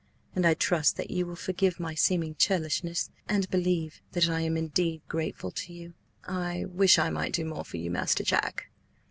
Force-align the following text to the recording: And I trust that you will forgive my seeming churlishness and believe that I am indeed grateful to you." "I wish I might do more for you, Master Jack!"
And 0.35 0.47
I 0.47 0.55
trust 0.55 0.95
that 0.97 1.11
you 1.11 1.27
will 1.27 1.35
forgive 1.35 1.79
my 1.79 1.93
seeming 1.93 2.33
churlishness 2.33 3.11
and 3.29 3.47
believe 3.51 4.01
that 4.13 4.27
I 4.27 4.41
am 4.41 4.57
indeed 4.57 5.03
grateful 5.07 5.51
to 5.51 5.71
you." 5.73 5.93
"I 6.23 6.65
wish 6.65 6.97
I 6.97 7.11
might 7.11 7.33
do 7.33 7.45
more 7.45 7.63
for 7.63 7.77
you, 7.77 7.91
Master 7.91 8.23
Jack!" 8.23 8.71